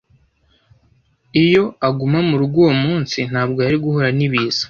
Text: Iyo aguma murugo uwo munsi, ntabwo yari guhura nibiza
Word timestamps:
Iyo 1.43 1.63
aguma 1.87 2.19
murugo 2.29 2.55
uwo 2.63 2.73
munsi, 2.83 3.19
ntabwo 3.31 3.59
yari 3.65 3.77
guhura 3.83 4.09
nibiza 4.17 4.59